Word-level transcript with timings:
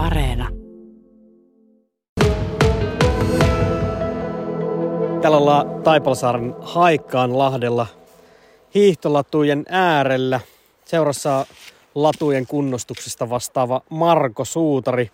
Areena. 0.00 0.48
Täällä 5.22 5.38
ollaan 5.38 5.82
Taipalsaaren 5.82 6.54
Haikkaan 6.60 7.38
lahdella 7.38 7.86
hiihtolatujen 8.74 9.64
äärellä. 9.68 10.40
Seurassa 10.84 11.46
latujen 11.94 12.46
kunnostuksesta 12.46 13.30
vastaava 13.30 13.80
Marko 13.90 14.44
Suutari. 14.44 15.10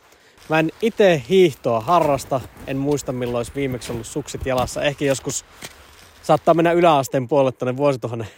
Mä 0.49 0.59
en 0.59 0.71
itse 0.83 1.23
hiihtoa 1.29 1.81
harrasta, 1.81 2.41
en 2.67 2.77
muista 2.77 3.13
milloin 3.13 3.37
olisi 3.37 3.53
viimeksi 3.55 3.93
ollut 3.93 4.07
sukset 4.07 4.47
jalassa. 4.47 4.83
Ehkä 4.83 5.05
joskus 5.05 5.45
saattaa 6.23 6.55
mennä 6.55 6.73
yläasteen 6.73 7.29
puolelle 7.29 7.53
tuonne 7.53 7.77
vuosituhannen 7.77 8.29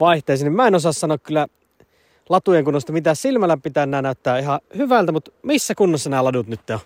vaihteeseen. 0.00 0.52
Mä 0.52 0.66
en 0.66 0.74
osaa 0.74 0.92
sanoa 0.92 1.18
kyllä 1.18 1.46
latujen 2.28 2.64
kunnosta 2.64 2.92
mitä 2.92 3.14
silmällä 3.14 3.56
pitää. 3.56 3.86
Nämä 3.86 4.02
näyttää 4.02 4.38
ihan 4.38 4.60
hyvältä, 4.76 5.12
mutta 5.12 5.30
missä 5.42 5.74
kunnossa 5.74 6.10
nämä 6.10 6.24
ladut 6.24 6.46
nyt 6.46 6.70
on? 6.70 6.78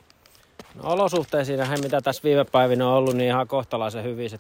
No 0.75 0.91
olosuhteisiin, 0.91 1.61
mitä 1.83 2.01
tässä 2.01 2.23
viime 2.25 2.45
päivinä 2.45 2.89
on 2.89 2.95
ollut, 2.95 3.15
niin 3.15 3.29
ihan 3.29 3.49
kohtalaisen 3.49 4.05
hyvin. 4.05 4.31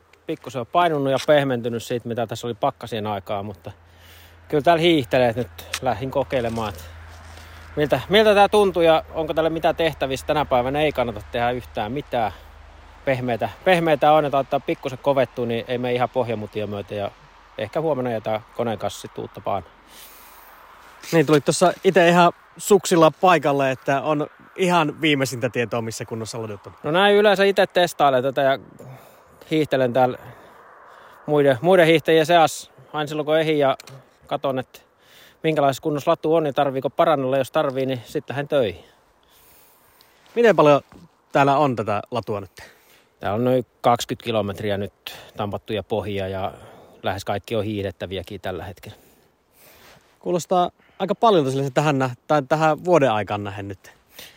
Se 0.48 0.58
on 0.58 0.66
painunut 0.66 1.10
ja 1.10 1.18
pehmentynyt 1.26 1.82
siitä, 1.82 2.08
mitä 2.08 2.26
tässä 2.26 2.46
oli 2.46 2.54
pakkasien 2.54 3.06
aikaa, 3.06 3.42
mutta 3.42 3.72
kyllä 4.48 4.62
täällä 4.62 4.80
hiihtelee, 4.80 5.32
nyt 5.36 5.48
lähdin 5.82 6.10
kokeilemaan, 6.10 6.68
että 6.68 6.84
miltä, 7.76 8.00
miltä 8.08 8.34
tämä 8.34 8.48
tuntuu 8.48 8.82
ja 8.82 9.04
onko 9.14 9.34
tälle 9.34 9.50
mitä 9.50 9.74
tehtävissä. 9.74 10.26
Tänä 10.26 10.44
päivänä 10.44 10.80
ei 10.80 10.92
kannata 10.92 11.22
tehdä 11.32 11.50
yhtään 11.50 11.92
mitään. 11.92 12.32
Pehmeitä, 13.04 13.48
pehmeitä 13.64 14.12
on, 14.12 14.24
että 14.24 14.38
ottaa 14.38 14.60
pikkusen 14.60 14.98
kovettua, 14.98 15.46
niin 15.46 15.64
ei 15.68 15.78
mene 15.78 15.94
ihan 15.94 16.08
pohjamutia 16.08 16.66
myöten 16.66 16.98
ja 16.98 17.10
ehkä 17.58 17.80
huomenna 17.80 18.10
jätä 18.10 18.40
koneen 18.56 18.78
kanssa 18.78 19.00
sitten 19.00 19.22
uutta 19.22 19.40
painoa. 19.40 19.70
Niin, 21.12 21.26
tuli 21.26 21.40
tuossa 21.40 21.72
itse 21.84 22.08
ihan 22.08 22.32
suksilla 22.56 23.10
paikalle, 23.20 23.70
että 23.70 24.02
on 24.02 24.26
ihan 24.56 25.00
viimeisintä 25.00 25.48
tietoa, 25.48 25.82
missä 25.82 26.04
kunnossa 26.04 26.42
ladut 26.42 26.66
on. 26.66 26.72
No 26.82 26.90
näin 26.90 27.16
yleensä 27.16 27.44
itse 27.44 27.66
testailen 27.66 28.22
tätä 28.22 28.42
ja 28.42 28.58
hiihtelen 29.50 29.92
täällä 29.92 30.18
muiden, 31.26 31.58
muiden 31.60 31.86
hiihtäjien 31.86 32.26
seassa 32.26 32.70
aina 32.92 33.06
silloin 33.06 33.26
kun 33.26 33.38
ehin 33.38 33.58
ja 33.58 33.76
katon, 34.26 34.58
että 34.58 34.80
minkälaisessa 35.42 35.82
kunnossa 35.82 36.10
latu 36.10 36.34
on, 36.34 36.42
niin 36.42 36.54
tarviiko 36.54 36.90
parannulla. 36.90 37.38
Jos 37.38 37.50
tarvii, 37.50 37.86
niin 37.86 38.00
sitten 38.04 38.36
hän 38.36 38.48
töihin. 38.48 38.84
Miten 40.34 40.56
paljon 40.56 40.80
täällä 41.32 41.56
on 41.56 41.76
tätä 41.76 42.02
latua 42.10 42.40
nyt? 42.40 42.50
Täällä 43.20 43.34
on 43.34 43.44
noin 43.44 43.66
20 43.80 44.24
kilometriä 44.24 44.76
nyt 44.76 45.16
tampattuja 45.36 45.82
pohjia 45.82 46.28
ja 46.28 46.52
lähes 47.02 47.24
kaikki 47.24 47.56
on 47.56 47.64
hiidettäviäkin 47.64 48.40
tällä 48.40 48.64
hetkellä. 48.64 48.96
Kuulostaa 50.20 50.70
aika 51.00 51.14
paljon 51.14 51.46
tähän, 51.74 52.10
tai 52.26 52.42
tähän 52.42 52.84
vuoden 52.84 53.12
aikaan 53.12 53.44
nähden 53.44 53.68
nyt. 53.68 53.92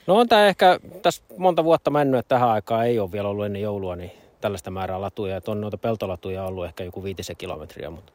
No 0.07 0.15
on 0.15 0.29
tämä 0.29 0.47
ehkä 0.47 0.79
tässä 1.01 1.23
monta 1.37 1.63
vuotta 1.63 1.91
mennyt, 1.91 2.19
että 2.19 2.35
tähän 2.35 2.49
aikaan 2.49 2.85
ei 2.85 2.99
ole 2.99 3.11
vielä 3.11 3.27
ollut 3.27 3.45
ennen 3.45 3.61
joulua, 3.61 3.95
niin 3.95 4.11
tällaista 4.41 4.71
määrää 4.71 5.01
latuja. 5.01 5.37
Että 5.37 5.51
on 5.51 5.61
noita 5.61 5.77
peltolatuja 5.77 6.43
ollut 6.43 6.65
ehkä 6.65 6.83
joku 6.83 7.03
viitisen 7.03 7.37
kilometriä, 7.37 7.89
mutta 7.89 8.13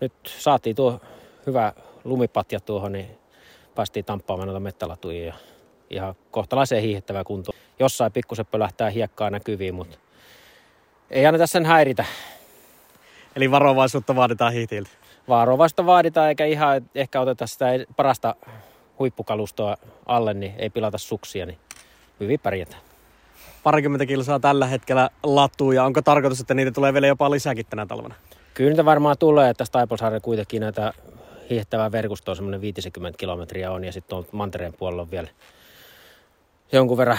nyt 0.00 0.12
saatiin 0.38 0.76
tuo 0.76 1.00
hyvä 1.46 1.72
lumipatja 2.04 2.60
tuohon, 2.60 2.92
niin 2.92 3.18
päästiin 3.74 4.04
tamppaamaan 4.04 4.46
noita 4.46 4.60
mettälatuja 4.60 5.26
ja 5.26 5.34
ihan 5.90 6.14
kohtalaiseen 6.30 6.82
hiihettävää 6.82 7.24
kuntoon. 7.24 7.58
Jossain 7.78 8.12
pikkusen 8.12 8.46
pölähtää 8.46 8.90
hiekkaa 8.90 9.30
näkyviin, 9.30 9.74
mutta 9.74 9.98
ei 11.10 11.26
anneta 11.26 11.46
sen 11.46 11.66
häiritä. 11.66 12.04
Eli 13.36 13.50
varovaisuutta 13.50 14.16
vaaditaan 14.16 14.52
hiihtiltä. 14.52 14.90
Varovaista 15.28 15.86
vaaditaan, 15.86 16.28
eikä 16.28 16.44
ihan 16.44 16.90
ehkä 16.94 17.20
oteta 17.20 17.46
sitä 17.46 17.66
parasta 17.96 18.34
huippukalustoa 18.98 19.76
alle, 20.06 20.34
niin 20.34 20.54
ei 20.58 20.70
pilata 20.70 20.98
suksia, 20.98 21.46
niin 21.46 21.58
hyvin 22.20 22.40
pärjätään. 22.40 22.82
Parikymmentä 23.62 24.06
kilsaa 24.06 24.40
tällä 24.40 24.66
hetkellä 24.66 25.10
latuja. 25.22 25.84
Onko 25.84 26.02
tarkoitus, 26.02 26.40
että 26.40 26.54
niitä 26.54 26.70
tulee 26.70 26.92
vielä 26.92 27.06
jopa 27.06 27.30
lisääkin 27.30 27.66
tänä 27.70 27.86
talvena? 27.86 28.14
Kyllä 28.54 28.70
niitä 28.70 28.84
varmaan 28.84 29.18
tulee, 29.18 29.50
että 29.50 29.64
Taipalsaarella 29.72 30.20
kuitenkin 30.20 30.60
näitä 30.60 30.92
hiihtävää 31.50 31.92
verkostoa 31.92 32.34
semmoinen 32.34 32.60
50 32.60 33.18
kilometriä 33.18 33.72
on 33.72 33.84
ja 33.84 33.92
sitten 33.92 34.18
on 34.18 34.26
mantereen 34.32 34.72
puolella 34.72 35.02
on 35.02 35.10
vielä 35.10 35.28
jonkun 36.72 36.96
verran 36.98 37.18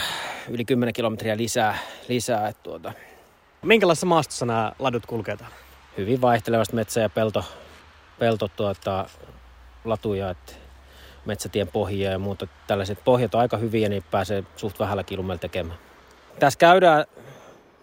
yli 0.49 0.65
10 0.65 0.93
kilometriä 0.93 1.37
lisää. 1.37 1.77
lisää 2.07 2.47
että 2.47 2.63
tuota. 2.63 2.93
Minkälaisessa 3.61 4.05
maastossa 4.05 4.45
nämä 4.45 4.71
ladut 4.79 5.05
kulkee 5.05 5.37
täällä? 5.37 5.55
Hyvin 5.97 6.21
vaihtelevasti 6.21 6.75
metsä- 6.75 7.01
ja 7.01 7.09
pelto, 7.09 7.43
pelto 8.19 8.47
tuota, 8.47 9.05
latuja, 9.85 10.29
että 10.29 10.53
metsätien 11.25 11.67
pohjia 11.67 12.11
ja 12.11 12.19
muuta. 12.19 12.47
Tällaiset 12.67 13.03
pohjat 13.03 13.35
on 13.35 13.41
aika 13.41 13.57
hyviä, 13.57 13.89
niin 13.89 14.03
pääsee 14.11 14.43
suht 14.55 14.79
vähällä 14.79 15.03
kilumella 15.03 15.39
tekemään. 15.39 15.79
Tässä 16.39 16.59
käydään 16.59 17.05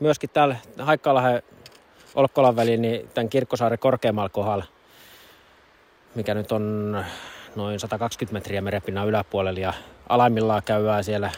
myöskin 0.01 0.31
täällä 0.31 0.57
Haikkalahen 0.79 1.43
Olkkolan 2.15 2.57
väliin, 2.57 2.83
niin 2.83 3.09
tämän 3.15 3.29
Kirkkosaaren 3.29 3.79
korkeammalla 3.79 4.29
kohdalla, 4.29 4.65
mikä 6.15 6.35
nyt 6.35 6.53
on 6.53 6.97
noin 7.57 7.81
120 7.81 8.33
metriä 8.33 8.61
merenpinnan 8.61 9.09
yläpuolella 9.09 9.61
ja 9.61 9.73
alaimmillaan 10.09 10.63
käydään 10.63 11.05
siellä, 11.05 11.31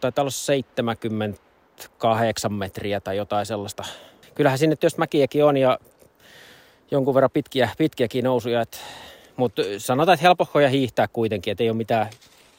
taitaa 0.00 0.22
olla 0.22 0.30
78 0.30 2.52
metriä 2.52 3.00
tai 3.00 3.16
jotain 3.16 3.46
sellaista. 3.46 3.84
Kyllähän 4.34 4.58
sinne 4.58 4.76
jos 4.82 4.98
mäkiäkin 4.98 5.44
on 5.44 5.56
ja 5.56 5.78
jonkun 6.94 7.14
verran 7.14 7.30
pitkiä, 7.30 7.68
pitkiäkin 7.78 8.24
nousuja, 8.24 8.64
mutta 9.36 9.62
sanotaan, 9.78 10.14
että 10.14 10.26
helpohkoja 10.26 10.68
hiihtää 10.68 11.08
kuitenkin, 11.08 11.50
että 11.52 11.64
ei 11.64 11.70
ole 11.70 11.76
mitään 11.76 12.10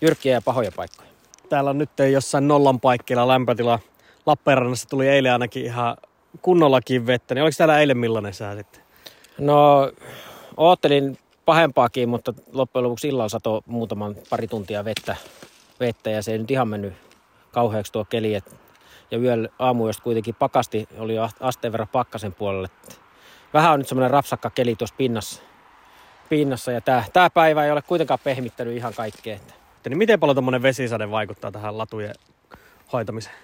jyrkkiä 0.02 0.34
ja 0.34 0.42
pahoja 0.42 0.72
paikkoja. 0.76 1.10
Täällä 1.50 1.70
on 1.70 1.78
nyt 1.78 1.90
jossain 2.12 2.48
nollan 2.48 2.80
paikkeilla 2.80 3.28
lämpötila. 3.28 3.80
Lappeenrannassa 4.26 4.90
tuli 4.90 5.08
eilen 5.08 5.34
ainakin 5.34 5.66
ihan 5.66 5.98
kunnollakin 6.42 7.08
vettä. 7.08 7.36
Niin 7.36 7.44
oliko 7.44 7.56
täällä 7.58 7.80
eilen 7.80 7.98
millainen 7.98 8.34
sää 8.34 8.56
sitten? 8.56 8.82
No, 9.38 9.92
oottelin 10.58 11.18
pahempaakin, 11.46 12.10
mutta 12.10 12.34
loppujen 12.54 12.84
lopuksi 12.84 13.08
illalla 13.08 13.30
sato 13.30 13.64
muutaman 13.66 14.16
pari 14.30 14.48
tuntia 14.48 14.86
vettä, 14.86 15.16
vettä 15.80 16.10
ja 16.10 16.24
se 16.24 16.32
ei 16.32 16.38
nyt 16.38 16.52
ihan 16.52 16.68
mennyt 16.68 16.94
kauheaksi 17.52 17.92
tuo 17.92 18.06
keli. 18.06 18.36
Et, 18.36 18.56
ja 19.12 19.18
yöllä 19.18 19.50
aamuista 19.60 20.04
kuitenkin 20.04 20.36
pakasti, 20.36 20.88
oli 20.98 21.16
asteen 21.40 21.72
verran 21.72 21.88
pakkasen 21.88 22.34
puolelle. 22.34 22.68
Vähän 23.56 23.74
on 23.74 23.80
nyt 23.80 23.88
semmoinen 23.88 24.12
rapsakka 24.12 24.50
keli 24.50 24.76
tuossa 24.76 24.96
pinnassa, 24.98 25.42
pinnassa 26.30 26.72
ja 26.72 26.82
tämä, 26.82 27.04
tämä 27.14 27.30
päivä 27.30 27.66
ei 27.66 27.72
ole 27.72 27.82
kuitenkaan 27.82 28.20
pehmittänyt 28.24 28.78
ihan 28.78 28.94
kaikkea. 28.94 29.38
Niin 29.90 29.98
miten 29.98 30.20
paljon 30.20 30.36
tuommoinen 30.36 30.62
vesisade 30.62 31.12
vaikuttaa 31.12 31.52
tähän 31.52 31.78
latujen 31.78 32.16
hoitamiseen? 32.94 33.36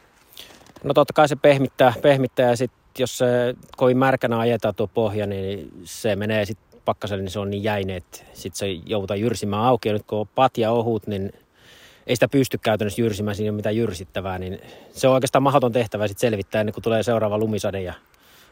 No 0.83 0.93
totta 0.93 1.13
kai 1.13 1.27
se 1.27 1.35
pehmittää, 1.35 1.93
pehmittää 2.01 2.49
ja 2.49 2.57
sitten 2.57 2.79
jos 2.99 3.17
se 3.17 3.55
kovin 3.77 3.97
märkänä 3.97 4.39
ajetaan 4.39 4.75
tuo 4.75 4.87
pohja, 4.87 5.27
niin 5.27 5.71
se 5.83 6.15
menee 6.15 6.45
sitten 6.45 6.79
pakkaselle, 6.85 7.23
niin 7.23 7.31
se 7.31 7.39
on 7.39 7.49
niin 7.49 7.63
jäinen, 7.63 7.95
että 7.95 8.17
sitten 8.33 8.59
se 8.59 8.67
joudutaan 8.85 9.19
jyrsimään 9.19 9.63
auki. 9.63 9.89
Ja 9.89 9.93
nyt 9.93 10.03
kun 10.07 10.19
on 10.19 10.27
patja 10.27 10.71
ohut, 10.71 11.07
niin 11.07 11.33
ei 12.07 12.15
sitä 12.15 12.27
pysty 12.27 12.57
käytännössä 12.57 13.01
jyrsimään, 13.01 13.35
siinä 13.35 13.45
ei 13.45 13.49
ole 13.49 13.55
mitään 13.55 13.77
jyrsittävää, 13.77 14.39
niin 14.39 14.61
se 14.93 15.07
on 15.07 15.13
oikeastaan 15.13 15.43
mahdoton 15.43 15.71
tehtävä 15.71 16.07
sitten 16.07 16.29
selvittää 16.29 16.61
ennen 16.61 16.73
kuin 16.73 16.83
tulee 16.83 17.03
seuraava 17.03 17.37
lumisade 17.37 17.81
ja 17.81 17.93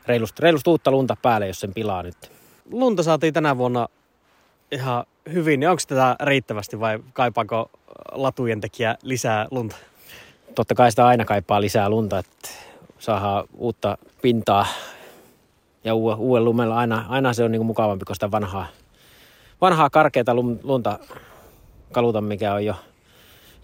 reilusti, 0.10 0.42
reilusti 0.42 0.70
uutta 0.70 0.92
lunta 0.92 1.18
päälle, 1.22 1.48
jos 1.48 1.60
sen 1.60 1.74
pilaa 1.74 2.04
nyt. 2.04 2.32
Lunta 2.72 3.04
saatiin 3.04 3.34
tänä 3.34 3.58
vuonna 3.58 3.88
ihan 4.72 5.06
hyvin, 5.34 5.60
niin 5.60 5.70
onko 5.70 5.82
tätä 5.88 6.16
riittävästi 6.24 6.80
vai 6.80 7.00
kaipaako 7.14 7.72
latujen 8.12 8.62
tekijä 8.62 8.96
lisää 9.04 9.48
lunta? 9.52 9.76
Totta 10.56 10.76
kai 10.76 10.92
sitä 10.92 11.08
aina 11.08 11.26
kaipaa 11.26 11.62
lisää 11.62 11.90
lunta, 11.90 12.20
että 12.20 12.50
saadaan 13.00 13.44
uutta 13.54 13.98
pintaa 14.22 14.66
ja 15.84 15.96
uuden, 15.96 16.46
lumella 16.46 16.78
aina, 16.78 17.06
aina 17.10 17.34
se 17.34 17.44
on 17.44 17.52
niin 17.52 17.60
kuin 17.60 17.68
mukavampi 17.68 18.06
kuin 18.06 18.16
sitä 18.16 18.32
vanhaa, 18.32 18.68
vanhaa 19.62 19.90
karkeata 19.90 20.36
lunta 20.64 21.00
kaluta, 21.92 22.22
mikä 22.22 22.54
on 22.54 22.66
jo. 22.66 22.76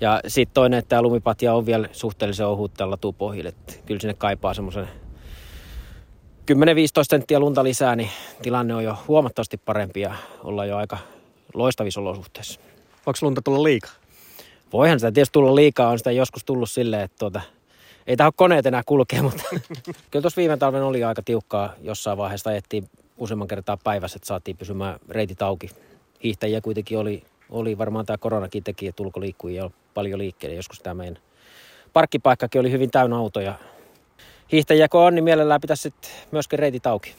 Ja 0.01 0.19
sitten 0.27 0.53
toinen, 0.53 0.79
että 0.79 0.89
tämä 0.89 1.01
lumipatja 1.01 1.53
on 1.53 1.65
vielä 1.65 1.89
suhteellisen 1.91 2.47
ohut 2.47 2.73
tällä 2.73 2.91
latupohjille. 2.91 3.53
Kyllä 3.85 3.99
sinne 3.99 4.13
kaipaa 4.13 4.53
semmoisen 4.53 4.87
10-15 6.51 6.55
senttiä 7.03 7.39
lunta 7.39 7.63
lisää, 7.63 7.95
niin 7.95 8.09
tilanne 8.41 8.75
on 8.75 8.83
jo 8.83 8.97
huomattavasti 9.07 9.57
parempi 9.57 10.01
ja 10.01 10.15
ollaan 10.43 10.67
jo 10.67 10.77
aika 10.77 10.97
loistavissa 11.53 12.01
olosuhteissa. 12.01 12.59
Voiko 13.05 13.17
lunta 13.21 13.41
tulla 13.41 13.63
liikaa? 13.63 13.91
Voihan 14.73 14.99
sitä 14.99 15.11
tietysti 15.11 15.33
tulla 15.33 15.55
liikaa, 15.55 15.89
on 15.89 15.97
sitä 15.97 16.11
joskus 16.11 16.43
tullut 16.45 16.69
silleen, 16.69 17.01
että 17.03 17.15
tuota, 17.19 17.41
ei 18.07 18.17
tähän 18.17 18.31
koneet 18.35 18.65
enää 18.65 18.81
kulkea, 18.85 19.23
mutta 19.23 19.43
kyllä 20.11 20.21
tuossa 20.21 20.39
viime 20.39 20.57
talven 20.57 20.83
oli 20.83 21.03
aika 21.03 21.21
tiukkaa. 21.21 21.73
Jossain 21.81 22.17
vaiheessa 22.17 22.49
ajettiin 22.49 22.89
useamman 23.17 23.47
kertaa 23.47 23.77
päivässä, 23.77 24.17
että 24.17 24.27
saatiin 24.27 24.57
pysymään 24.57 24.99
reitit 25.09 25.41
auki. 25.41 25.69
Hiihtäjiä 26.23 26.61
kuitenkin 26.61 26.97
oli, 26.97 27.23
oli 27.49 27.77
varmaan 27.77 28.05
tämä 28.05 28.17
koronakin 28.17 28.63
teki, 28.63 28.87
että 28.87 29.03
ulkoliikkujia 29.03 29.69
paljon 29.93 30.19
liikkeelle. 30.19 30.55
Joskus 30.55 30.79
tämä 30.79 30.93
meidän 30.93 31.17
parkkipaikkakin 31.93 32.61
oli 32.61 32.71
hyvin 32.71 32.91
täynnä 32.91 33.17
autoja 33.17 33.53
hiihtäjiä 34.51 34.87
kun 34.87 35.01
on, 35.01 35.15
niin 35.15 35.23
mielellään 35.23 35.61
pitäisi 35.61 35.81
sitten 35.81 36.11
myöskin 36.31 36.59
reitit 36.59 36.87
auki. 36.87 37.15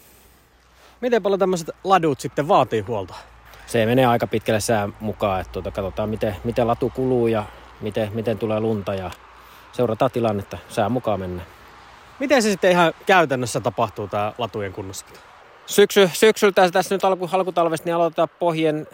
Miten 1.01 1.23
paljon 1.23 1.39
tämmöiset 1.39 1.71
ladut 1.85 2.21
sitten 2.21 2.49
vaatii 2.49 2.81
huolta? 2.81 3.15
Se 3.67 3.87
menee 3.87 4.07
aika 4.07 4.27
pitkälle 4.27 4.61
sään 4.61 4.95
mukaan, 5.01 5.41
että 5.41 5.53
tuota, 5.53 5.71
katsotaan 5.71 6.09
miten, 6.09 6.37
miten 6.45 6.67
latu 6.67 6.93
kuluu 6.95 7.27
ja 7.27 7.45
miten, 7.81 8.11
miten 8.15 8.39
tulee 8.39 8.61
lunta 8.61 8.95
ja 8.95 9.11
seurataan 9.73 10.11
tilannetta. 10.11 10.59
Sää 10.69 10.89
mukaan 10.89 11.21
mennään. 11.21 11.49
Miten 12.21 12.43
se 12.43 12.51
sitten 12.51 12.71
ihan 12.71 12.93
käytännössä 13.07 13.61
tapahtuu 13.61 14.09
tämä 14.09 14.33
latujen 14.39 14.73
kunnossapito? 14.73 15.21
Syksy, 15.67 16.11
syksyltä 16.13 16.71
tässä 16.71 16.95
nyt 16.95 17.05
alku, 17.05 17.29
alkutalvesta 17.33 17.85
niin 17.85 17.95
aloitetaan 17.95 18.29
pohjien 18.39 18.87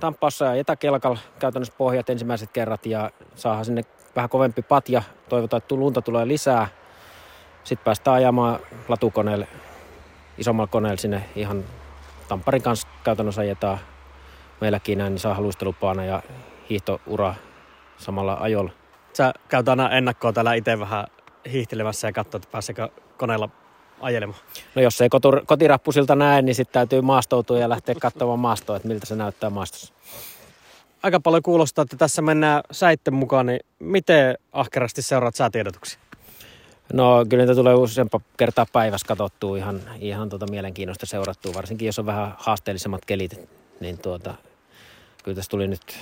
tamppaassa 0.00 0.44
ja 0.44 0.54
etäkelkalla 0.54 1.18
käytännössä 1.38 1.74
pohjat 1.78 2.10
ensimmäiset 2.10 2.50
kerrat 2.52 2.86
ja 2.86 3.10
saadaan 3.34 3.64
sinne 3.64 3.82
vähän 4.16 4.30
kovempi 4.30 4.62
patja. 4.62 5.02
Toivotaan, 5.28 5.58
että 5.58 5.74
lunta 5.74 6.02
tulee 6.02 6.28
lisää. 6.28 6.68
Sitten 7.64 7.84
päästään 7.84 8.16
ajamaan 8.16 8.58
latukoneelle, 8.88 9.48
isommalla 10.38 10.68
koneella 10.70 11.00
sinne 11.00 11.24
ihan 11.36 11.64
Tamparin 12.28 12.62
kanssa 12.62 12.88
käytännössä 13.04 13.40
ajetaan 13.40 13.78
meilläkin 14.60 14.98
näin, 14.98 15.12
niin 15.12 15.20
saa 15.20 15.40
luistelupaana 15.40 16.04
ja 16.04 16.22
hiihtoura 16.70 17.34
samalla 17.96 18.36
ajolla. 18.40 18.70
Sä 19.12 19.32
käyt 19.48 19.68
aina 19.68 19.90
ennakkoa 19.90 20.32
täällä 20.32 20.54
itse 20.54 20.78
vähän 20.78 21.06
hiihtelemässä 21.52 22.08
ja 22.08 22.12
katsoa, 22.12 22.38
että 22.38 22.48
pääseekö 22.52 22.88
koneella 23.16 23.48
ajelemaan. 24.00 24.40
No 24.74 24.82
jos 24.82 25.00
ei 25.00 25.08
kotur, 25.08 25.42
kotirappusilta 25.46 26.14
näe, 26.14 26.42
niin 26.42 26.54
sitten 26.54 26.72
täytyy 26.72 27.00
maastoutua 27.00 27.58
ja 27.58 27.68
lähteä 27.68 27.94
katsomaan 28.00 28.38
maastoa, 28.38 28.76
että 28.76 28.88
miltä 28.88 29.06
se 29.06 29.16
näyttää 29.16 29.50
maastossa. 29.50 29.94
Aika 31.02 31.20
paljon 31.20 31.42
kuulostaa, 31.42 31.82
että 31.82 31.96
tässä 31.96 32.22
mennään 32.22 32.62
säitten 32.70 33.14
mukaan, 33.14 33.46
niin 33.46 33.60
miten 33.78 34.34
ahkerasti 34.52 35.02
seuraat 35.02 35.34
säätiedotuksia? 35.34 35.98
No 36.92 37.24
kyllä 37.28 37.42
niitä 37.42 37.54
tulee 37.54 37.74
useampa 37.74 38.20
kertaa 38.36 38.66
päivässä 38.72 39.06
katsottua 39.06 39.56
ihan, 39.56 39.80
ihan 40.00 40.28
tuota 40.28 40.46
mielenkiinnosta 40.50 41.06
seurattua, 41.06 41.54
varsinkin 41.54 41.86
jos 41.86 41.98
on 41.98 42.06
vähän 42.06 42.34
haasteellisemmat 42.38 43.04
kelit, 43.04 43.48
niin 43.80 43.98
tuota, 43.98 44.34
kyllä 45.24 45.34
tässä 45.34 45.50
tuli 45.50 45.68
nyt 45.68 45.98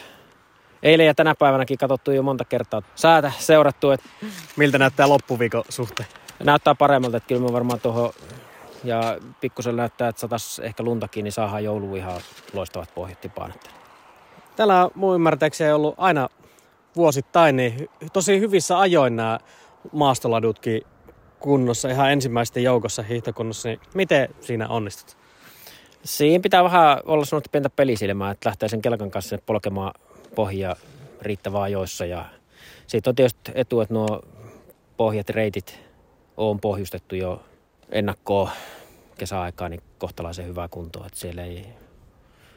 eilen 0.83 1.07
ja 1.07 1.15
tänä 1.15 1.35
päivänäkin 1.35 1.79
katsottu 1.79 2.11
jo 2.11 2.23
monta 2.23 2.45
kertaa 2.45 2.83
säätä 2.95 3.33
seurattu. 3.39 3.91
Että 3.91 4.09
Miltä 4.57 4.79
näyttää 4.79 5.09
loppuviikon 5.09 5.65
suhteen? 5.69 6.09
Näyttää 6.45 6.75
paremmalta, 6.75 7.17
että 7.17 7.29
kyllä 7.29 7.41
me 7.41 7.53
varmaan 7.53 7.81
tuohon 7.81 8.13
ja 8.85 9.19
pikkusen 9.41 9.77
näyttää, 9.77 10.09
että 10.09 10.21
satas 10.21 10.59
ehkä 10.59 10.83
luntakin, 10.83 11.25
niin 11.25 11.33
saadaan 11.33 11.65
joulu 11.65 11.97
ihan 11.97 12.21
loistavat 12.53 12.95
pohjat 12.95 13.21
tipaan. 13.21 13.55
Täällä 14.57 14.85
on 14.85 14.91
mun 14.95 15.15
ymmärtääkseni 15.15 15.73
ollut 15.73 15.95
aina 15.99 16.29
vuosittain 16.97 17.57
niin 17.57 17.89
tosi 18.13 18.41
hyvissä 18.41 18.79
ajoin 18.79 19.17
nämä 19.17 19.39
maastoladutkin 19.93 20.83
kunnossa, 21.41 21.89
ihan 21.89 22.13
ensimmäisten 22.13 22.63
joukossa 22.63 23.03
hiihtokunnossa, 23.03 23.69
niin 23.69 23.81
miten 23.95 24.29
siinä 24.41 24.69
onnistut? 24.69 25.17
Siinä 26.05 26.43
pitää 26.43 26.65
vähän 26.65 26.99
olla 27.05 27.25
sellaista 27.25 27.51
pientä 27.53 27.71
pelisilmää, 27.71 28.31
että 28.31 28.49
lähtee 28.49 28.69
sen 28.69 28.83
kelkan 28.83 29.11
kanssa 29.11 29.39
polkemaan 29.47 29.95
pohjia 30.35 30.77
riittävää 31.21 31.63
ajoissa. 31.63 32.05
Ja 32.05 32.25
siitä 32.87 33.11
on 33.11 33.17
tietysti 33.17 33.53
etu, 33.55 33.81
että 33.81 33.95
nuo 33.95 34.23
pohjat, 34.97 35.31
reitit 35.31 35.81
on 36.37 36.61
pohjustettu 36.61 37.17
jo 37.17 37.43
ennakkoon 37.89 38.51
kesäaikaa 39.19 39.69
niin 39.69 39.83
kohtalaisen 39.99 40.47
hyvää 40.47 40.69
kuntoa, 40.69 41.07
että 41.07 41.19
siellä 41.19 41.45
ei 41.45 41.67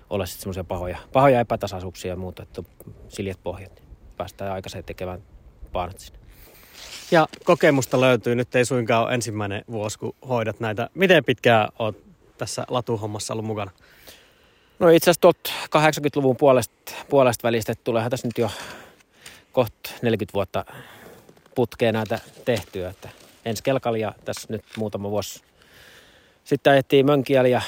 ole 0.09 0.25
sitten 0.25 0.41
semmoisia 0.41 0.63
pahoja, 0.63 0.97
pahoja 1.13 1.39
epätasaisuuksia 1.39 2.11
ja 2.11 2.15
muuta, 2.15 2.43
että 2.43 2.63
siljet 3.09 3.39
pohjat, 3.43 3.75
niin 3.75 3.87
päästään 4.17 4.51
aikaisemmin 4.51 4.85
tekemään 4.85 5.23
paanat 5.71 5.99
sinne. 5.99 6.19
Ja 7.11 7.27
kokemusta 7.43 8.01
löytyy, 8.01 8.35
nyt 8.35 8.55
ei 8.55 8.65
suinkaan 8.65 9.03
ole 9.03 9.13
ensimmäinen 9.13 9.63
vuosi, 9.71 9.99
kun 9.99 10.15
hoidat 10.29 10.59
näitä. 10.59 10.89
Miten 10.93 11.25
pitkään 11.25 11.69
olet 11.79 11.97
tässä 12.37 12.65
latuhommassa 12.69 13.33
ollut 13.33 13.45
mukana? 13.45 13.71
No 14.79 14.89
itse 14.89 15.09
asiassa 15.11 15.21
tuolta 15.21 15.51
80-luvun 15.77 16.37
puolesta, 16.37 16.93
puolesta 17.09 17.43
välistä, 17.43 17.71
että 17.71 17.83
tuleehan 17.83 18.11
tässä 18.11 18.27
nyt 18.27 18.37
jo 18.37 18.51
kohta 19.51 19.89
40 20.01 20.33
vuotta 20.33 20.65
putkeen 21.55 21.93
näitä 21.93 22.19
tehtyä. 22.45 22.89
Että 22.89 23.09
ensi 23.45 23.63
kelkalla 23.63 23.97
ja 23.97 24.13
tässä 24.25 24.47
nyt 24.49 24.63
muutama 24.77 25.09
vuosi 25.09 25.41
sitten 26.45 26.73
ajettiin 26.73 27.05
mönkiäli 27.05 27.51
ja 27.51 27.61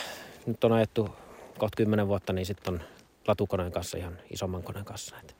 nyt 0.45 0.63
on 0.63 0.71
ajettu 0.71 1.09
kohta 1.57 1.75
10 1.75 2.07
vuotta, 2.07 2.33
niin 2.33 2.45
sitten 2.45 2.73
on 2.73 2.81
latukoneen 3.27 3.71
kanssa 3.71 3.97
ihan 3.97 4.17
isomman 4.29 4.63
koneen 4.63 4.85
kanssa. 4.85 5.15
Että 5.19 5.33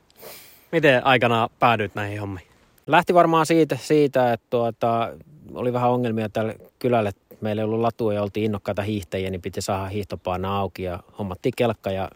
Miten 0.72 1.06
aikana 1.06 1.48
päädyit 1.58 1.94
näihin 1.94 2.20
hommiin? 2.20 2.47
Lähti 2.88 3.14
varmaan 3.14 3.46
siitä, 3.46 3.78
siitä 3.82 4.32
että 4.32 4.46
tuota, 4.50 5.12
oli 5.54 5.72
vähän 5.72 5.90
ongelmia 5.90 6.28
tällä 6.28 6.54
kylällä, 6.78 7.12
meillä 7.40 7.62
ei 7.62 7.64
ollut 7.64 7.80
latua 7.80 8.14
ja 8.14 8.22
oltiin 8.22 8.44
innokkaita 8.44 8.82
hiihtäjiä, 8.82 9.30
niin 9.30 9.42
piti 9.42 9.60
saada 9.60 9.86
hiihtopaana 9.86 10.58
auki 10.58 10.82
ja 10.82 11.00
hommattiin 11.18 11.52
kelkka 11.56 11.90
ja 11.90 12.10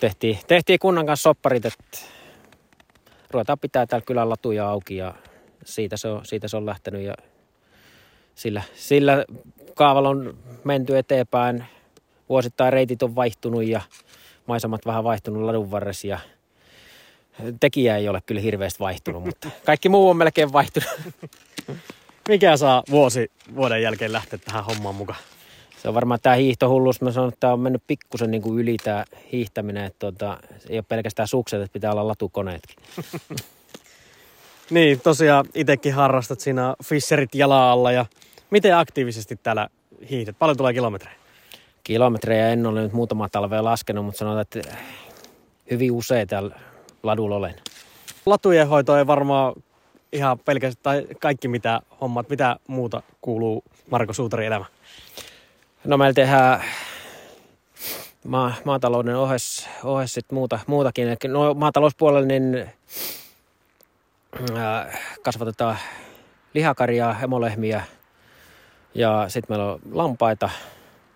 tehtiin, 0.00 0.38
tehtiin 0.46 0.78
kunnan 0.78 1.06
kanssa 1.06 1.22
sopparit, 1.22 1.66
että 1.66 1.98
ruvetaan 3.30 3.58
pitää 3.58 3.86
täällä 3.86 4.06
kylän 4.06 4.30
latuja 4.30 4.68
auki 4.68 4.96
ja 4.96 5.14
siitä 5.64 5.96
se 5.96 6.08
on, 6.08 6.24
siitä 6.24 6.48
se 6.48 6.56
on 6.56 6.66
lähtenyt 6.66 7.02
ja 7.02 7.14
sillä, 8.34 8.62
sillä 8.74 9.24
kaavalla 9.74 10.08
on 10.08 10.36
menty 10.64 10.98
eteenpäin. 10.98 11.64
Vuosittain 12.28 12.72
reitit 12.72 13.02
on 13.02 13.16
vaihtunut 13.16 13.64
ja 13.64 13.80
maisemat 14.46 14.86
vähän 14.86 15.04
vaihtunut 15.04 15.42
ladun 15.42 15.70
varressa 15.70 16.06
ja 16.06 16.18
tekijä 17.60 17.96
ei 17.96 18.08
ole 18.08 18.20
kyllä 18.26 18.40
hirveästi 18.40 18.78
vaihtunut, 18.78 19.24
mutta 19.24 19.50
kaikki 19.64 19.88
muu 19.88 20.10
on 20.10 20.16
melkein 20.16 20.52
vaihtunut. 20.52 20.88
Mikä 22.28 22.56
saa 22.56 22.82
vuosi 22.90 23.30
vuoden 23.54 23.82
jälkeen 23.82 24.12
lähteä 24.12 24.38
tähän 24.38 24.64
hommaan 24.64 24.94
mukaan? 24.94 25.18
Se 25.82 25.88
on 25.88 25.94
varmaan 25.94 26.20
tämä 26.22 26.36
hiihtohullus. 26.36 27.00
Mä 27.00 27.12
sanon, 27.12 27.28
että 27.28 27.40
tämä 27.40 27.52
on 27.52 27.60
mennyt 27.60 27.82
pikkusen 27.86 28.30
niin 28.30 28.42
kuin 28.42 28.60
yli 28.60 28.76
tämä 28.84 29.04
hiihtäminen. 29.32 29.84
Että 29.84 29.98
tuota, 29.98 30.38
ei 30.68 30.78
ole 30.78 30.84
pelkästään 30.88 31.28
sukset, 31.28 31.62
että 31.62 31.72
pitää 31.72 31.92
olla 31.92 32.08
latukoneetkin. 32.08 32.76
Niin, 34.70 35.00
tosiaan 35.00 35.44
itsekin 35.54 35.94
harrastat 35.94 36.40
siinä 36.40 36.74
Fisserit 36.84 37.34
jala 37.34 37.72
alla 37.72 37.92
ja 37.92 38.06
miten 38.50 38.76
aktiivisesti 38.76 39.36
täällä 39.36 39.68
hiihdät? 40.10 40.36
Paljon 40.38 40.56
tulee 40.56 40.72
kilometrejä? 40.72 41.16
Kilometrejä 41.84 42.48
en 42.48 42.66
ole 42.66 42.82
nyt 42.82 42.92
muutama 42.92 43.28
talvea 43.28 43.64
laskenut, 43.64 44.04
mutta 44.04 44.18
sanotaan, 44.18 44.42
että 44.42 44.76
hyvin 45.70 45.92
usein 45.92 46.28
täällä 46.28 46.56
ladulla 47.02 47.36
olen. 47.36 47.54
Latujen 48.26 48.68
hoito 48.68 48.96
ei 48.96 49.06
varmaan 49.06 49.52
ihan 50.12 50.38
pelkästään, 50.38 50.82
tai 50.82 51.14
kaikki 51.20 51.48
mitä 51.48 51.80
hommat, 52.00 52.28
mitä 52.28 52.56
muuta 52.66 53.02
kuuluu 53.20 53.64
Marko 53.90 54.12
Suutarin 54.12 54.46
elämä? 54.46 54.64
No 55.84 55.96
meillä 55.96 56.14
tehdään 56.14 56.64
maa, 58.24 58.54
maatalouden 58.64 59.16
ohes, 59.16 59.68
ohes 59.84 60.14
sit 60.14 60.32
muuta, 60.32 60.58
muutakin. 60.66 61.08
Eli 61.08 61.16
no, 61.28 61.54
maatalouspuolella 61.54 62.26
niin 62.26 62.70
ää, 64.56 64.98
kasvatetaan 65.22 65.78
lihakarjaa, 66.54 67.12
hemolehmiä 67.12 67.84
ja 68.94 69.24
sitten 69.28 69.56
meillä 69.56 69.72
on 69.72 69.80
lampaita, 69.92 70.50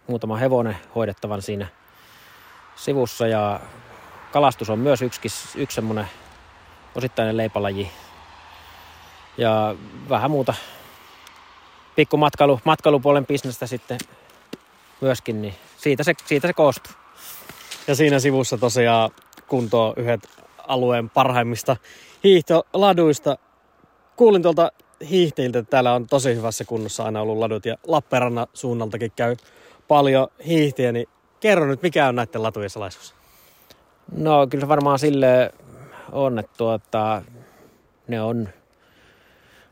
muutama 0.06 0.36
hevonen 0.36 0.76
hoidettavan 0.94 1.42
siinä 1.42 1.66
sivussa 2.76 3.26
ja 3.26 3.60
kalastus 4.34 4.70
on 4.70 4.78
myös 4.78 5.02
yksi, 5.02 5.20
yksi 5.54 5.74
semmoinen 5.74 6.06
osittainen 6.94 7.36
leipälaji. 7.36 7.90
Ja 9.38 9.74
vähän 10.08 10.30
muuta 10.30 10.54
pikku 11.96 12.16
matkailu, 12.16 12.60
matkailupuolen 12.64 13.26
bisnestä 13.26 13.66
sitten 13.66 13.98
myöskin, 15.00 15.42
niin 15.42 15.54
siitä 15.76 16.02
se, 16.02 16.12
siitä 16.26 16.48
se 16.48 16.52
koostuu. 16.52 16.92
Ja 17.88 17.94
siinä 17.94 18.18
sivussa 18.18 18.58
tosiaan 18.58 19.10
kunto 19.48 19.88
on 19.88 19.94
yhdet 19.96 20.28
alueen 20.58 21.10
parhaimmista 21.10 21.76
hiihtoladuista. 22.24 23.38
Kuulin 24.16 24.42
tuolta 24.42 24.72
hiihtäjiltä, 25.10 25.58
että 25.58 25.70
täällä 25.70 25.94
on 25.94 26.06
tosi 26.06 26.34
hyvässä 26.34 26.64
kunnossa 26.64 27.04
aina 27.04 27.20
ollut 27.20 27.38
ladut 27.38 27.66
ja 27.66 27.76
Lappeenrannan 27.86 28.46
suunnaltakin 28.54 29.12
käy 29.16 29.36
paljon 29.88 30.28
hiihtiä, 30.46 30.92
niin 30.92 31.06
kerro 31.40 31.66
nyt, 31.66 31.82
mikä 31.82 32.08
on 32.08 32.14
näiden 32.14 32.42
latujen 32.42 32.70
salaisuus? 32.70 33.23
No 34.12 34.46
kyllä 34.46 34.62
se 34.62 34.68
varmaan 34.68 34.98
sille 34.98 35.52
on, 36.12 36.38
että 36.38 36.52
tuota, 36.56 37.22
ne 38.08 38.22
on 38.22 38.48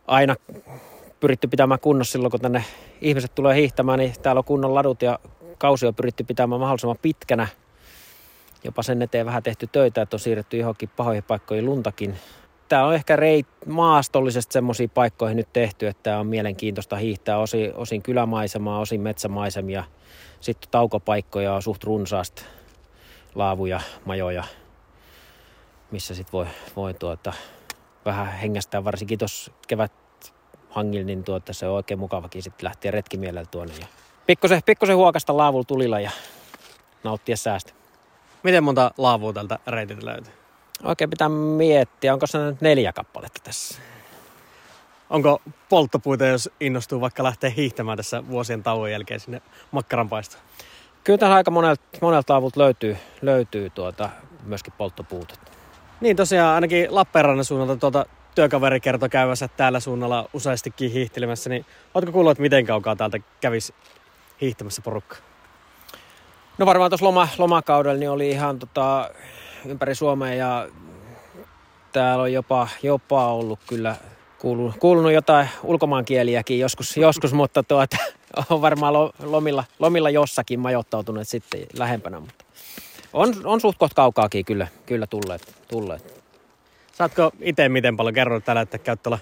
aina 0.07 0.37
pyritty 1.21 1.49
pitämään 1.49 1.81
kunnossa 1.81 2.13
silloin, 2.13 2.31
kun 2.31 2.41
tänne 2.41 2.65
ihmiset 3.01 3.35
tulee 3.35 3.57
hiihtämään, 3.57 3.99
niin 3.99 4.15
täällä 4.23 4.39
on 4.39 4.45
kunnon 4.45 4.75
ladut 4.75 5.03
ja 5.03 5.19
kausi 5.59 5.87
on 5.87 5.95
pyritty 5.95 6.25
pitämään 6.25 6.61
mahdollisimman 6.61 6.99
pitkänä. 7.03 7.49
Jopa 8.65 8.83
sen 8.83 9.03
eteen 9.03 9.27
vähän 9.27 9.43
tehty 9.43 9.69
töitä, 9.73 10.03
että 10.03 10.17
on 10.17 10.21
siirretty 10.21 10.57
johonkin 10.57 10.91
pahoihin 10.97 11.23
paikkoihin 11.23 11.67
luntakin. 11.67 12.17
Tämä 12.69 12.87
on 12.87 12.95
ehkä 12.95 13.17
reit, 13.17 13.47
maastollisesti 13.67 14.53
semmoisiin 14.53 14.91
paikkoihin 14.91 15.37
nyt 15.37 15.53
tehty, 15.53 15.87
että 15.87 16.03
tämä 16.03 16.19
on 16.19 16.27
mielenkiintoista 16.27 16.97
hiihtää 16.97 17.39
osin, 17.39 17.75
osin 17.75 18.03
kylämaisemaa, 18.03 18.81
osin 18.81 19.01
metsämaisemia. 19.01 19.85
Sitten 20.41 20.71
taukopaikkoja 20.71 21.55
on 21.55 21.63
suht 21.63 21.85
runsaasti, 21.85 22.43
laavuja, 23.35 23.81
majoja, 24.05 24.45
missä 25.91 26.15
sitten 26.15 26.33
voi, 26.33 26.47
voi 26.77 26.95
tuota, 26.95 27.33
vähän 28.05 28.33
hengästää, 28.33 28.85
varsinkin 28.85 29.19
tuossa 29.19 29.53
kevät 29.69 29.93
hangilla, 30.71 31.07
niin 31.07 31.25
tuota, 31.25 31.53
se 31.53 31.67
on 31.67 31.75
oikein 31.75 32.01
mukavakin 32.01 32.43
sitten 32.43 32.65
lähteä 32.65 32.91
retkimielellä 32.91 33.47
tuonne. 33.51 33.75
Ja 33.81 33.87
pikkusen, 34.27 34.63
pikkusen 34.67 34.97
huokasta 34.97 35.37
laavulla 35.37 35.65
tulilla 35.65 36.01
ja 36.01 36.11
nauttia 37.05 37.37
säästä. 37.37 37.73
Miten 38.43 38.65
monta 38.65 38.91
laavua 38.99 39.33
tältä 39.33 39.59
reitiltä 39.67 40.07
löytyy? 40.07 40.33
Oikein 40.85 41.11
pitää 41.11 41.29
miettiä, 41.29 42.13
onko 42.13 42.27
se 42.27 42.39
nyt 42.39 42.61
neljä 42.61 42.93
kappaletta 42.93 43.41
tässä. 43.45 43.79
Onko 45.11 45.43
polttopuita, 45.69 46.27
jos 46.27 46.51
innostuu 46.61 47.01
vaikka 47.01 47.23
lähteä 47.23 47.51
hiihtämään 47.51 47.97
tässä 47.97 48.29
vuosien 48.29 48.63
tauon 48.63 48.91
jälkeen 48.91 49.21
sinne 49.21 49.43
makkaranpaistoon? 49.71 50.43
Kyllä 51.05 51.19
tässä 51.19 51.35
aika 51.35 51.51
monelta, 51.51 51.83
monelta 52.01 52.37
avulta 52.37 52.61
löytyy, 52.61 52.97
löytyy 53.23 53.71
tuota, 53.71 54.11
myöskin 54.45 54.75
polttopuuta. 54.79 55.35
Niin 56.01 56.17
tosiaan 56.17 56.55
ainakin 56.55 56.95
Lappeenrannan 56.95 57.45
suunnalta 57.45 57.77
tuota 57.77 58.07
työkaveri 58.35 58.81
kertoi 58.81 59.09
käyvänsä 59.09 59.49
täällä 59.49 59.81
suunnalla 59.81 60.29
useastikin 60.33 60.91
hiihtelemässä, 60.91 61.51
niin 61.51 61.67
ootko 61.95 62.13
kuullut, 62.13 62.31
että 62.31 62.43
miten 62.43 62.67
kaukaa 62.67 62.97
täältä 62.97 63.19
kävisi 63.41 63.75
hiihtämässä 64.41 64.83
porukka? 64.83 65.17
No 66.59 66.67
varmaan 66.67 66.91
tuossa 66.91 67.07
loma, 67.07 67.29
lomakaudella 67.39 67.99
niin 67.99 68.11
oli 68.11 68.31
ihan 68.31 68.59
tota, 68.59 69.11
ympäri 69.67 69.95
Suomea 69.95 70.35
ja 70.35 70.69
täällä 71.93 72.23
on 72.23 72.33
jopa, 72.33 72.69
jopa 72.83 73.27
ollut 73.27 73.61
kyllä 73.69 73.97
kuulunut, 74.43 74.77
kuulunut 74.79 75.13
jotain 75.13 75.49
ulkomaankieliäkin 75.63 76.59
joskus, 76.59 76.97
joskus 76.97 77.33
mutta 77.33 77.63
tuota, 77.63 77.97
on 78.51 78.63
varmaan 78.63 78.95
lomilla, 79.23 79.65
lomilla 79.79 80.11
jossakin 80.11 80.61
majoittautuneet 80.61 81.29
sitten 81.29 81.67
lähempänä, 81.79 82.21
mutta 82.21 82.45
on, 83.13 83.35
on 83.45 83.61
suht 83.61 83.79
kohta 83.79 83.95
kaukaakin 83.95 84.45
kyllä, 84.45 84.67
kyllä 84.87 85.07
tulleet, 85.07 85.55
tulleet. 85.69 86.23
Saatko 86.93 87.33
itse 87.41 87.69
miten 87.69 87.97
paljon 87.97 88.15
kerroa 88.15 88.41
tällä, 88.41 88.63
että 88.63 88.79
käyt 88.79 89.03
tuolla 89.03 89.19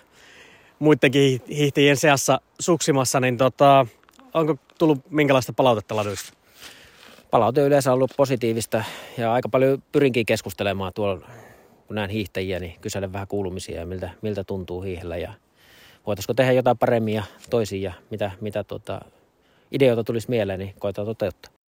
muidenkin 0.79 1.43
hiihtäjien 1.49 1.97
seassa 1.97 2.41
suksimassa, 2.59 3.21
niin 3.21 3.37
tota, 3.37 3.87
onko 4.35 4.57
tullut 4.79 5.11
minkälaista 5.11 5.53
palautetta 5.53 5.97
laduista? 5.97 6.33
Palaute 7.31 7.61
yleensä 7.61 7.91
on 7.91 7.95
ollut 7.95 8.13
positiivista 8.17 8.85
ja 9.19 9.33
aika 9.33 9.49
paljon 9.49 9.83
pyrinkin 9.93 10.27
keskustelemaan 10.27 10.93
tuolla, 10.95 11.27
kun 11.91 11.95
näen 11.95 12.11
hiihtäjiä, 12.11 12.61
niin 12.61 12.81
kyselen 12.81 13.13
vähän 13.13 13.29
kuulumisia 13.29 13.81
ja 13.81 13.87
miltä, 13.87 14.11
miltä 14.23 14.45
tuntuu 14.45 14.83
hiihellä 14.83 15.17
ja 15.17 15.35
voitaisiko 16.07 16.35
tehdä 16.35 16.53
jotain 16.53 16.79
paremmin 16.79 17.15
ja 17.15 17.23
toisin 17.51 17.83
ja 17.83 17.93
mitä, 18.11 18.31
mitä 18.41 18.65
tuota, 18.65 19.01
ideoita 19.73 20.05
tulisi 20.05 20.31
mieleen, 20.31 20.59
niin 20.59 20.75
koetaan 20.79 21.07
toteuttaa. 21.07 21.53